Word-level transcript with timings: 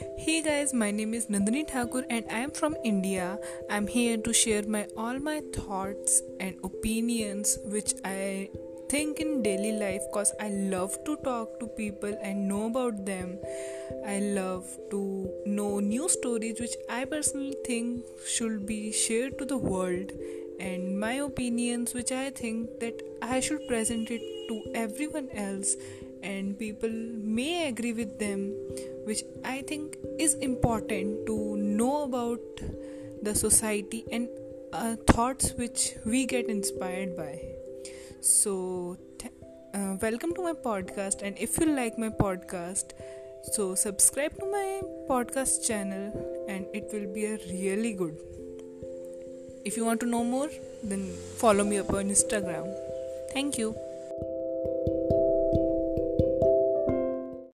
Hey 0.00 0.42
guys, 0.42 0.72
my 0.72 0.90
name 0.90 1.12
is 1.12 1.26
Nandini 1.26 1.68
Thakur 1.68 2.04
and 2.08 2.24
I 2.30 2.38
am 2.38 2.52
from 2.52 2.74
India. 2.84 3.38
I'm 3.68 3.86
here 3.86 4.16
to 4.16 4.32
share 4.32 4.62
my 4.62 4.86
all 4.96 5.18
my 5.18 5.42
thoughts 5.52 6.22
and 6.40 6.56
opinions 6.64 7.58
which 7.66 7.92
I 8.02 8.48
think 8.88 9.20
in 9.20 9.42
daily 9.42 9.72
life 9.72 10.00
cause 10.14 10.32
I 10.40 10.48
love 10.48 10.96
to 11.04 11.16
talk 11.18 11.60
to 11.60 11.66
people 11.66 12.16
and 12.22 12.48
know 12.48 12.66
about 12.68 13.04
them. 13.04 13.38
I 14.06 14.20
love 14.20 14.66
to 14.90 15.30
know 15.44 15.80
new 15.80 16.08
stories 16.08 16.60
which 16.60 16.76
I 16.88 17.04
personally 17.04 17.56
think 17.66 18.02
should 18.26 18.64
be 18.64 18.92
shared 18.92 19.38
to 19.38 19.44
the 19.44 19.58
world 19.58 20.12
and 20.58 20.98
my 20.98 21.14
opinions 21.28 21.92
which 21.92 22.10
I 22.10 22.30
think 22.30 22.80
that 22.80 23.02
I 23.20 23.40
should 23.40 23.68
present 23.68 24.10
it 24.10 24.22
to 24.48 24.62
everyone 24.74 25.28
else 25.34 25.76
and 26.22 26.58
people 26.58 26.90
may 27.38 27.68
agree 27.68 27.92
with 27.92 28.18
them 28.18 28.52
which 29.04 29.22
i 29.44 29.62
think 29.62 29.96
is 30.18 30.34
important 30.34 31.26
to 31.26 31.56
know 31.56 32.02
about 32.04 32.40
the 33.22 33.34
society 33.34 34.04
and 34.12 34.28
uh, 34.72 34.96
thoughts 35.06 35.52
which 35.52 35.94
we 36.04 36.26
get 36.26 36.48
inspired 36.48 37.16
by. 37.16 37.40
So 38.20 38.96
th- 39.18 39.32
uh, 39.74 39.96
welcome 40.00 40.34
to 40.34 40.42
my 40.42 40.52
podcast 40.52 41.22
and 41.22 41.36
if 41.38 41.58
you 41.58 41.66
like 41.66 41.98
my 41.98 42.08
podcast 42.08 42.92
so 43.52 43.74
subscribe 43.74 44.38
to 44.38 44.46
my 44.46 44.80
podcast 45.08 45.66
channel 45.66 46.46
and 46.48 46.66
it 46.74 46.88
will 46.92 47.12
be 47.12 47.24
a 47.26 47.38
really 47.50 47.92
good. 47.94 48.16
If 49.64 49.76
you 49.76 49.84
want 49.84 50.00
to 50.00 50.06
know 50.06 50.24
more 50.24 50.50
then 50.82 51.12
follow 51.36 51.64
me 51.64 51.78
up 51.78 51.90
on 51.90 52.08
instagram. 52.08 52.74
Thank 53.32 53.58
you 53.58 53.76